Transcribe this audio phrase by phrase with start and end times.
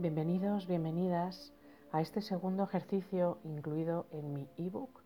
[0.00, 1.52] Bienvenidos, bienvenidas
[1.92, 5.02] a este segundo ejercicio incluido en mi ebook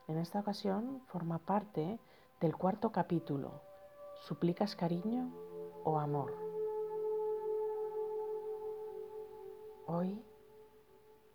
[0.07, 1.99] En esta ocasión forma parte
[2.41, 3.63] del cuarto capítulo,
[4.21, 5.33] ¿Suplicas cariño
[5.83, 6.33] o amor?
[9.89, 10.23] Hoy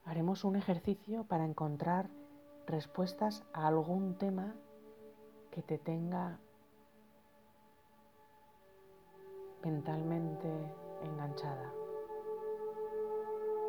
[0.06, 2.10] haremos un ejercicio para encontrar
[2.68, 4.56] respuestas a algún tema
[5.52, 6.40] que te tenga
[9.64, 10.50] mentalmente
[11.04, 11.72] enganchada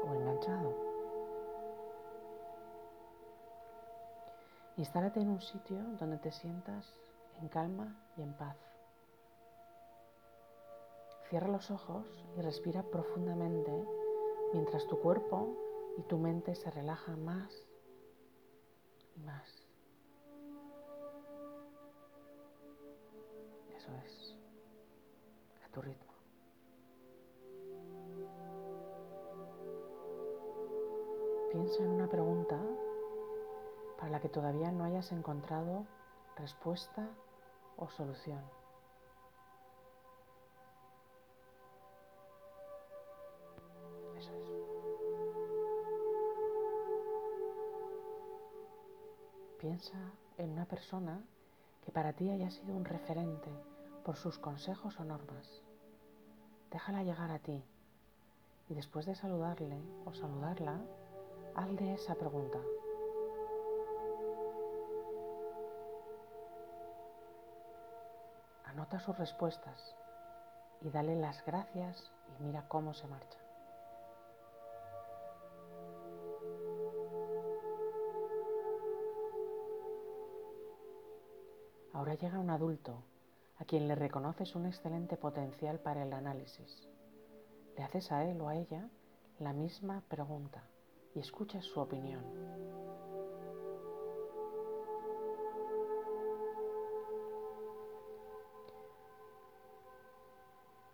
[0.05, 0.93] o enganchado.
[4.77, 6.95] Instálate en un sitio donde te sientas
[7.41, 8.57] en calma y en paz.
[11.29, 13.73] Cierra los ojos y respira profundamente
[14.53, 17.53] mientras tu cuerpo y tu mente se relaja más
[19.15, 19.69] y más.
[23.77, 24.37] Eso es,
[25.65, 26.13] a tu ritmo.
[31.51, 32.59] Piensa en una pregunta
[33.99, 35.87] para la que todavía no hayas encontrado
[36.37, 37.09] respuesta
[37.77, 38.62] o solución.
[49.63, 49.95] Piensa
[50.39, 51.23] en una persona
[51.85, 53.49] que para ti haya sido un referente
[54.05, 55.63] por sus consejos o normas.
[56.73, 57.63] Déjala llegar a ti
[58.69, 60.81] y después de saludarle o saludarla,
[61.55, 62.59] hazle esa pregunta.
[68.65, 69.95] Anota sus respuestas
[70.81, 73.42] y dale las gracias y mira cómo se marcha.
[82.03, 83.05] Ahora llega un adulto
[83.59, 86.89] a quien le reconoces un excelente potencial para el análisis.
[87.77, 88.91] Le haces a él o a ella
[89.39, 90.65] la misma pregunta
[91.15, 92.25] y escuchas su opinión.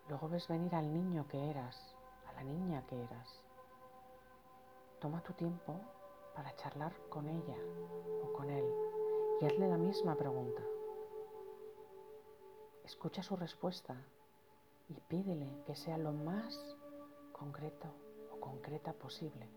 [0.09, 1.95] Luego ves venir al niño que eras,
[2.27, 3.41] a la niña que eras.
[4.99, 5.73] Toma tu tiempo
[6.35, 7.57] para charlar con ella
[8.23, 8.65] o con él
[9.41, 10.61] y hazle la misma pregunta.
[12.89, 13.95] Escucha su respuesta
[14.89, 16.75] y pídele que sea lo más
[17.31, 17.87] concreto
[18.33, 19.47] o concreta posible.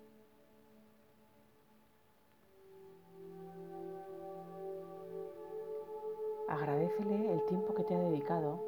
[6.46, 8.62] Agradecele el tiempo que te ha dedicado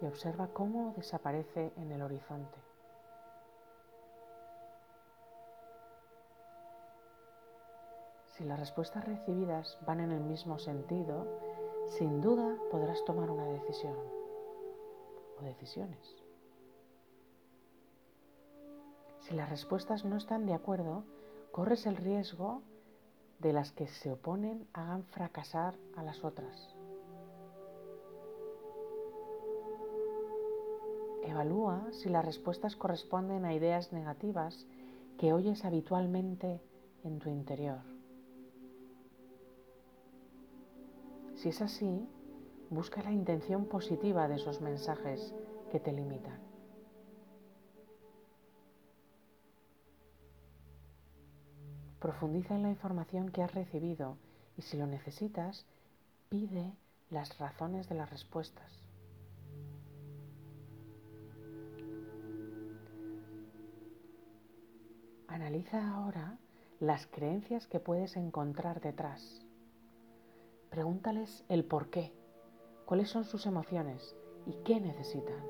[0.00, 2.58] y observa cómo desaparece en el horizonte.
[8.24, 11.26] Si las respuestas recibidas van en el mismo sentido,
[11.88, 13.96] sin duda podrás tomar una decisión
[15.40, 16.16] o decisiones.
[19.20, 21.04] Si las respuestas no están de acuerdo,
[21.52, 22.62] corres el riesgo
[23.38, 26.74] de las que se oponen hagan fracasar a las otras.
[31.24, 34.66] Evalúa si las respuestas corresponden a ideas negativas
[35.18, 36.60] que oyes habitualmente
[37.04, 37.97] en tu interior.
[41.38, 42.04] Si es así,
[42.68, 45.32] busca la intención positiva de esos mensajes
[45.70, 46.40] que te limitan.
[52.00, 54.16] Profundiza en la información que has recibido
[54.56, 55.64] y si lo necesitas,
[56.28, 56.72] pide
[57.08, 58.82] las razones de las respuestas.
[65.28, 66.36] Analiza ahora
[66.80, 69.47] las creencias que puedes encontrar detrás.
[70.70, 72.12] Pregúntales el por qué,
[72.84, 75.42] cuáles son sus emociones y qué necesitan.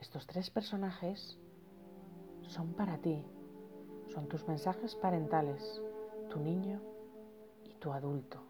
[0.00, 1.38] Estos tres personajes
[2.48, 3.24] son para ti,
[4.08, 5.80] son tus mensajes parentales,
[6.28, 6.80] tu niño
[7.64, 8.42] y tu adulto.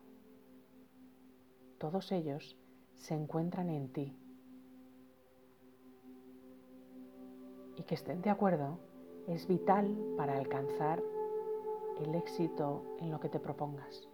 [1.78, 2.56] Todos ellos
[3.00, 4.16] se encuentran en ti.
[7.76, 8.78] Y que estén de acuerdo
[9.26, 11.02] es vital para alcanzar
[11.98, 14.09] el éxito en lo que te propongas.